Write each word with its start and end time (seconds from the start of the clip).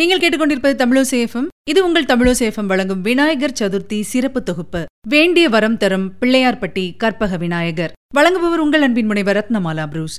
நீங்கள் 0.00 0.18
கேட்டுக்கொண்டிருப்பது 0.18 0.74
தமிழோசேஃபம் 0.82 1.46
இது 1.70 1.84
உங்கள் 1.86 2.04
தமிழோசேஃபம் 2.04 2.66
வழங்கும் 2.66 3.00
விநாயகர் 3.00 3.56
சதுர்த்தி 3.60 4.00
சிறப்பு 4.00 4.42
தொகுப்பு. 4.42 4.84
வேண்டிய 5.08 5.48
வரம் 5.48 5.76
தரும் 5.76 6.12
பிள்ளையார்பட்டி 6.20 6.96
கற்பக 6.96 7.36
விநாயகர். 7.36 7.92
வழங்குபவர் 8.16 8.62
உங்கள் 8.64 8.82
அன்பின் 8.82 9.06
முனைவர் 9.06 9.36
ரத்னமாலா 9.36 9.86
புரூஸ். 9.86 10.18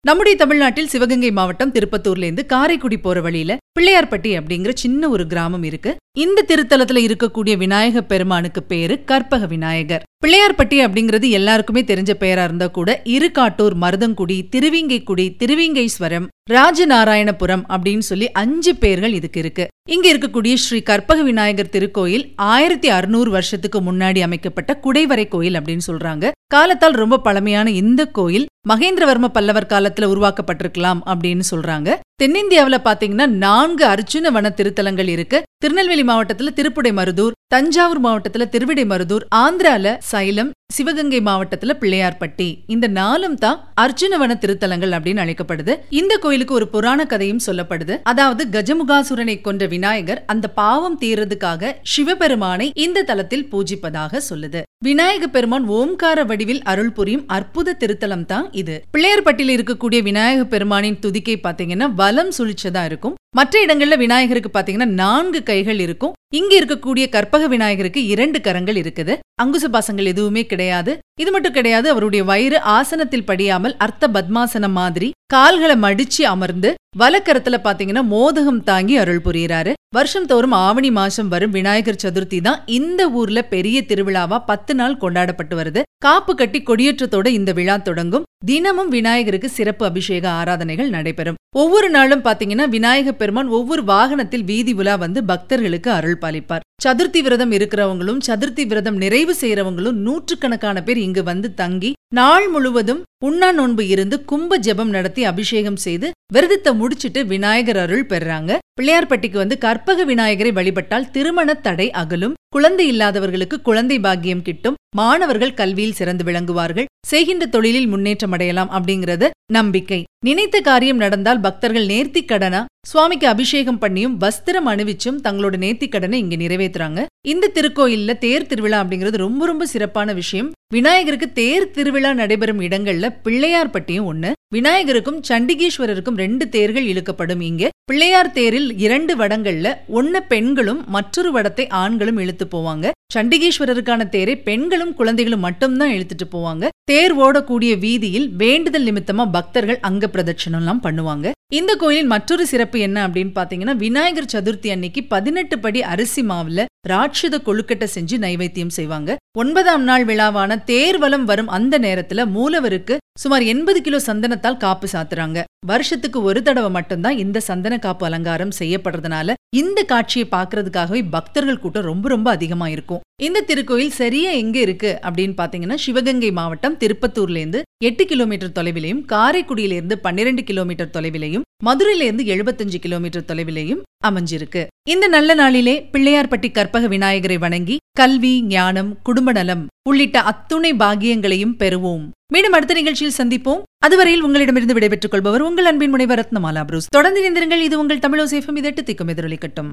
நம்முடைய 0.00 0.38
தமிழ்நாட்டில் 0.38 0.88
சிவகங்கை 0.88 1.30
மாவட்டம் 1.30 1.72
திருப்பத்தூர்ல 1.72 2.26
இருந்து 2.28 2.46
காரைக்குடி 2.46 2.98
போற 2.98 3.20
வழியில 3.20 3.56
பிள்ளையார்பட்டி 3.78 4.30
அப்படிங்கிற 4.38 4.72
சின்ன 4.72 5.08
ஒரு 5.08 5.26
கிராமம் 5.26 5.62
இருக்கு. 5.62 5.96
இந்த 6.18 6.44
திருத்தலத்துல 6.48 7.00
இருக்கக்கூடிய 7.06 7.56
விநாயக 7.56 8.02
பெருமானுக்கு 8.02 8.62
பேரு 8.62 9.04
கற்பக 9.04 9.46
விநாயகர். 9.46 10.02
பிள்ளையார்பட்டி 10.24 10.76
அப்படிங்கிறது 10.84 11.28
எல்லாருக்குமே 11.30 11.82
தெரிஞ்ச 11.82 12.12
பெயரா 12.20 12.44
இருந்தா 12.44 12.66
கூட 12.66 13.00
இருகாட்டூர் 13.04 13.74
மருதங்குடி 13.80 14.36
திருவிங்கைக்குடி 14.56 15.26
திருவிங்கைஸ்வரம் 15.40 16.26
ராஜநாராயணபுரம் 16.50 17.64
அப்படின்னு 17.68 17.98
சொல்லி 17.98 18.30
அஞ்சு 18.30 18.74
பேர்கள் 18.74 19.12
இதுக்கு 19.12 19.40
இருக்கு. 19.40 19.66
இங்க 19.88 20.06
இருக்கக்கூடிய 20.12 20.54
ஸ்ரீ 20.54 20.80
கற்பக 20.82 21.22
விநாயகர் 21.22 21.72
திருக்கோயில் 21.72 22.24
ஆயிரத்தி 22.36 22.88
அறுநூறு 22.88 23.30
வருஷத்துக்கு 23.30 23.80
முன்னாடி 23.80 24.20
அமைக்கப்பட்ட 24.20 24.80
குடைவரை 24.82 25.28
கோயில் 25.28 25.54
அப்படின்னு 25.54 25.86
சொல்றாங்க. 25.86 26.30
காலத்தால் 26.46 27.00
ரொம்ப 27.02 27.20
பழமையான 27.20 27.70
இந்த 27.70 28.06
கோயில் 28.06 28.46
மகேந்திரவர்ம 28.68 29.28
பல்லவர் 29.28 29.70
காலத்துல 29.70 30.04
உருவாக்கப்பட்டிருக்கலாம் 30.04 31.00
அப்படின்னு 31.06 31.44
சொல்றாங்க. 31.50 31.98
தென்னிந்தியாவுல 32.22 32.76
பாத்தீங்கன்னா 32.84 33.26
நான்கு 33.44 33.84
அர்ஜுன 33.86 34.30
வன 34.34 34.50
திருத்தலங்கள் 34.58 35.08
இருக்கு. 35.14 35.38
திருநெல்வேலி 35.62 36.04
மாவட்டத்தில் 36.04 36.52
திருப்புடை 36.58 36.90
மருதூர் 36.98 37.34
தஞ்சாவூர் 37.54 38.00
மாவட்டத்துல 38.04 38.44
திருவிடை 38.52 38.84
மருதூர் 38.90 39.24
ஆந்திரால 39.44 39.88
சைலம் 40.10 40.50
சிவகங்கை 40.74 41.18
மாவட்டத்துல 41.26 41.72
பிள்ளையார்பட்டி. 41.80 42.46
இந்த 42.74 42.86
நாலும் 42.98 43.36
தான் 43.42 43.58
அர்ஜுனவன 43.82 44.32
திருத்தலங்கள் 44.42 44.94
அப்படின்னு 44.96 45.22
அழைக்கப்படுது. 45.24 45.72
இந்த 46.00 46.16
கோயிலுக்கு 46.22 46.54
ஒரு 46.54 46.66
புராண 46.68 47.00
கதையும் 47.12 47.42
சொல்லப்படுது. 47.46 47.94
அதாவது 48.12 48.44
கஜமுகாசுரனை 48.54 49.36
கொன்ற 49.40 49.66
விநாயகர் 49.74 50.22
அந்த 50.32 50.48
பாவம் 50.60 50.98
தீர்றதுக்காக 51.02 51.72
சிவபெருமானை 51.94 52.72
இந்த 52.84 53.04
தலத்தில் 53.10 53.48
பூஜிப்பதாக 53.52 54.22
சொல்லுது. 54.30 54.62
விநாயக 54.88 55.26
பெருமான் 55.26 55.66
ஓம்கார 55.78 56.24
வடிவில் 56.30 56.62
அருள் 56.72 56.92
புரியும் 56.92 57.26
அற்புத 57.36 57.76
திருத்தலம் 57.82 58.26
தான் 58.32 58.48
இது. 58.62 58.82
பிள்ளையார்பட்டியில் 58.94 59.54
இருக்கக்கூடிய 59.56 60.02
விநாயக 60.02 60.42
பெருமானின் 60.54 60.98
துதிக்கை 61.06 61.36
பாத்தீங்கன்னா 61.46 61.88
வலம் 62.02 62.34
சுழிச்சதா 62.38 62.84
இருக்கும். 62.90 63.14
மற்ற 63.38 63.54
இடங்கள்ல 63.66 63.94
விநாயகருக்கு 64.02 64.50
பாத்தீங்கன்னா 64.54 64.86
நான்கு 65.00 65.42
கைகள் 65.42 65.80
இருக்கும். 65.84 66.12
இங்க 66.38 66.52
இருக்கக்கூடிய 66.60 67.04
கற்பக 67.14 67.46
விநாயகருக்கு 67.54 68.00
இரண்டு 68.12 68.38
கரங்கள் 68.40 68.78
இருக்குது. 68.82 69.14
அங்குச 69.42 69.66
பாசங்கள் 69.74 70.10
எதுவுமே 70.10 70.42
கிடையாது. 70.50 70.92
இது 71.22 71.30
மட்டும் 71.34 71.54
கிடையாது 71.56 71.86
அவருடைய 71.92 72.22
வயிறு 72.28 72.58
ஆசனத்தில் 72.78 73.26
படியாமல் 73.30 73.74
அர்த்த 73.84 74.08
பத்மாசனம் 74.16 74.76
மாதிரி 74.80 75.08
கால்களை 75.34 75.76
மடிச்சு 75.84 76.22
அமர்ந்து 76.32 76.70
வலக்கரத்துல 77.00 77.56
பாத்தீங்கன்னா 77.64 78.02
மோதகம் 78.12 78.60
தாங்கி 78.68 78.94
அருள் 79.02 79.22
புரியுறாரு. 79.24 79.72
வருஷம் 79.96 80.28
தோறும் 80.32 80.54
ஆவணி 80.66 80.90
மாசம் 80.98 81.28
வரும் 81.32 81.54
விநாயகர் 81.56 82.00
சதுர்த்தி 82.02 82.38
தான் 82.40 82.60
இந்த 82.78 83.02
ஊர்ல 83.20 83.42
பெரிய 83.54 83.78
திருவிழாவா 83.88 84.38
பத்து 84.50 84.72
நாள் 84.80 84.96
கொண்டாடப்பட்டு 84.96 85.56
வருது. 85.60 85.82
காப்பு 86.06 86.34
கட்டி 86.34 86.60
கொடியேற்றத்தோட 86.60 87.26
இந்த 87.38 87.52
விழா 87.52 87.76
தொடங்கும். 87.88 88.26
தினமும் 88.46 88.88
விநாயகருக்கு 88.88 89.48
சிறப்பு 89.58 89.84
அபிஷேக 89.90 90.24
ஆராதனைகள் 90.40 90.90
நடைபெறும். 90.96 91.38
ஒவ்வொரு 91.62 91.88
நாளும் 91.90 92.24
பாத்தீங்கன்னா 92.24 92.68
விநாயக 92.68 93.12
பெருமான் 93.12 93.50
ஒவ்வொரு 93.58 93.84
வாகனத்தில் 93.84 94.46
வீதி 94.50 94.72
உலா 94.72 94.94
வந்து 94.96 95.20
பக்தர்களுக்கு 95.24 95.90
அருள் 95.90 96.20
பாலிப்பார். 96.22 96.64
சதுர்த்தி 96.84 97.20
விரதம் 97.22 97.52
இருக்கிறவங்களும் 97.52 98.18
சதுர்த்தி 98.26 98.66
விரதம் 98.66 98.96
நிறைவு 98.96 99.34
செய்யறவங்களும் 99.40 99.98
நூற்றுக்கணக்கான 100.06 100.82
பேர் 100.82 100.96
இங்கு 100.96 101.22
வந்து 101.22 101.54
தங்கி 101.54 101.90
நாள் 102.14 102.48
முழுவதும் 102.48 103.00
உண்ணா 103.24 103.48
நோன்பு 103.52 103.86
இருந்து 103.86 104.16
கும்ப 104.24 104.58
ஜெபம் 104.58 104.92
நடத்தி 104.96 105.24
அபிஷேகம் 105.24 105.76
செய்து 105.76 106.10
விரதத்தை 106.32 106.74
முடிச்சிட்டு 106.74 107.26
விநாயகர் 107.26 107.76
அருள் 107.76 108.06
பெறாங்க. 108.06 108.58
பிள்ளையார்பட்டிக்கு 108.78 109.38
வந்து 109.42 109.58
கற்பக 109.58 110.04
விநாயகரை 110.04 110.52
வழிபட்டால் 110.52 111.10
திருமண 111.10 111.54
தடை 111.54 111.90
அகலும். 111.90 112.34
குழந்தை 112.48 112.86
இல்லாதவர்களுக்கு 112.86 113.62
குழந்தை 113.62 113.98
பாக்கியம் 113.98 114.42
கிட்டும். 114.42 114.78
மாணவர்கள் 114.96 115.54
கல்வியில் 115.54 115.98
சிறந்து 116.00 116.24
விளங்குவார்கள். 116.24 116.90
செய்கின்ற 117.06 117.46
தொழிலில் 117.46 117.86
முன்னேற்றம் 117.86 118.32
அடையலாம் 118.32 118.70
அப்படிங்கறது 118.70 119.28
நம்பிக்கை. 119.52 120.00
நினைத்த 120.26 120.60
காரியம் 120.60 120.96
நடந்தால் 120.96 121.40
பக்தர்கள் 121.40 121.86
நேர்த்தி 121.86 122.24
கடனா? 122.24 122.64
சுவாமிக்கு 122.90 123.26
அபிஷேகம் 123.28 123.78
பண்ணியும் 123.80 124.16
வஸ்திரம் 124.24 124.66
அணிவிச்சும் 124.70 125.20
தங்களோட 125.26 125.54
நேர்த்திக்கடனை 125.64 126.12
இங்க 126.12 126.36
நிறைவேற்றுறாங்க 126.36 127.02
இந்த 127.32 127.50
திருக்கோயில்ல 127.54 128.18
தேர் 128.18 128.46
திருவிழா 128.46 128.78
அப்படிங்கிறது 128.82 129.16
ரொம்ப 129.16 129.46
ரொம்ப 129.46 129.66
சிறப்பான 129.66 130.12
விஷயம். 130.12 130.52
விநாயகருக்கு 130.74 131.32
தேர் 131.32 131.70
திருவிழா 131.70 132.12
நடைபெறும் 132.12 132.60
இடங்கள்ல 132.60 133.08
பிள்ளையார்பட்டியும் 133.24 134.08
ஒண்ணு. 134.12 134.30
விநாயகருக்கும் 134.54 135.20
சண்டிகேஸ்வரருக்கும் 135.28 136.18
ரெண்டு 136.24 136.48
தேர்கள் 136.48 136.86
இழுக்கப்படும் 136.86 137.40
இங்க. 137.40 137.68
பிள்ளையார் 137.84 138.32
தேரில் 138.32 138.78
இரண்டு 138.78 139.16
வடங்கள்ல 139.16 139.68
ஒன்னு 139.88 140.22
பெண்களும் 140.22 140.84
மற்றொரு 140.88 141.30
வடத்தை 141.32 141.66
ஆண்களும் 141.68 142.16
இழுத்து 142.16 142.48
போவாங்க. 142.54 142.90
சண்டிகேஸ்வரருக்கான 143.14 144.08
தேரை 144.08 144.36
பெண்களும் 144.36 144.94
குழந்தைகளும் 144.94 145.44
மட்டும்தான் 145.46 145.90
இழுத்துட்டு 145.90 146.28
போவாங்க. 146.32 146.68
தேர் 146.84 147.14
ஓடக்கூடிய 147.18 147.78
வீதியில் 147.78 148.28
வேண்டுதல் 148.42 148.86
நிமித்தமா 148.86 149.26
பக்தர்கள் 149.30 149.80
அங்க 149.80 150.10
பிரதட்சணம் 150.14 150.62
எல்லாம் 150.62 150.82
பண்ணுவாங்க. 150.82 151.30
இந்த 151.58 151.72
கோயிலின் 151.74 152.06
மற்றொரு 152.06 152.44
சிறப்பு 152.46 152.78
என்ன 152.78 152.98
அப்படின்னு 153.08 153.32
பாத்தீங்கன்னா 153.34 153.74
விநாயகர் 153.76 154.30
சதுர்த்தி 154.32 154.68
அன்னைக்கு 154.70 155.00
பதினெட்டு 155.04 155.56
படி 155.58 155.80
அரிசி 155.82 156.22
மாவுல 156.22 156.64
ராட்சத 156.88 157.36
கொழுக்கட்டை 157.46 157.86
செஞ்சு 157.94 158.16
நைவேத்தியம் 158.18 158.72
செய்வாங்க. 158.78 159.16
ஒன்பதாம் 159.38 159.82
நாள் 159.82 160.04
விழாவான 160.04 160.56
தேர்வலம் 160.66 161.26
வரும் 161.30 161.48
அந்த 161.48 161.78
நேரத்துல 161.78 162.24
மூலவருக்கு 162.36 162.96
சுமார் 163.18 163.42
எண்பது 163.42 163.80
கிலோ 163.80 164.00
சந்தனத்தால் 164.06 164.56
காப்பு 164.56 164.88
சாத்துறாங்க. 164.92 165.40
வருஷத்துக்கு 165.66 166.22
ஒரு 166.22 166.42
தடவை 166.42 166.70
மட்டும்தான் 166.70 167.18
இந்த 167.18 167.40
சந்தன 167.40 167.78
காப்பு 167.78 168.06
அலங்காரம் 168.06 168.54
செய்யப்படுறதுனால 168.58 169.32
இந்த 169.56 169.82
காட்சியை 169.82 170.28
பாக்குறதுக்காகவே 170.30 171.00
பக்தர்கள் 171.10 171.58
கூட்டம் 171.58 171.88
ரொம்ப 171.90 172.08
ரொம்ப 172.08 172.30
அதிகமா 172.30 172.68
இருக்கும். 172.68 173.02
இந்த 173.22 173.44
திருக்கோயில் 173.48 173.98
சரியா 174.00 174.30
எங்க 174.30 174.58
இருக்கு 174.58 174.98
அப்படின்னு 175.02 175.34
பாத்தீங்கன்னா 175.40 175.74
சிவகங்கை 175.74 176.30
மாவட்டம் 176.30 176.78
திருப்பத்தூர்ல 176.78 177.36
இருந்து 177.36 177.62
எட்டு 177.84 178.06
கிலோமீட்டர் 178.06 178.56
தொலைவிலையும் 178.58 179.02
காரைக்குடியில 179.12 179.76
இருந்து 179.78 179.98
பன்னிரண்டு 179.98 180.44
கிலோமீட்டர் 180.44 180.94
தொலைவிலையும் 180.96 181.46
மதுரையில 181.64 182.06
இருந்து 182.08 182.24
எழுபத்தஞ்சு 182.24 182.78
கிலோமீட்டர் 182.78 183.28
தொலைவிலையும் 183.28 183.82
அமைஞ்சிருக்கு. 184.06 184.62
இந்த 184.90 185.06
நல்ல 185.08 185.34
நாளிலே 185.34 185.88
பிள்ளையார்பட்டி 185.92 186.52
கற்பக 186.52 186.86
விநாயகரை 186.86 187.38
வணங்கி 187.38 187.76
கல்வி 187.92 188.42
ஞானம் 188.42 188.90
குடும்ப 189.02 189.32
நலம் 189.32 189.66
உள்ளிட்ட 189.88 190.20
அத்துணை 190.20 190.72
பாகியங்களையும் 190.72 191.56
பெறுவோம். 191.58 192.04
மீண்டும் 192.32 192.52
அடுத்த 192.52 192.74
நிகழ்ச்சியில் 192.74 193.18
சந்திப்போம். 193.18 193.62
அதுவரையில் 193.84 194.22
உங்களிடமிருந்து 194.22 194.74
விடைபெற்றுக் 194.74 195.10
கொள்பவர் 195.10 195.40
உங்கள் 195.40 195.64
அன்பின் 195.64 195.90
முனைவர் 195.90 196.20
ரத்னமாலா 196.20 196.64
புரூஸ். 196.64 196.86
தொடர்ந்து 196.88 197.20
இணைந்திருங்கள். 197.22 197.62
இது 197.68 197.78
உங்கள் 197.78 198.02
தமிழோசேஃபம் 198.06 198.58
இதட்டு 198.60 198.82
திக்கும் 198.88 199.12
எதிரொலிக்கட்டும் 199.14 199.72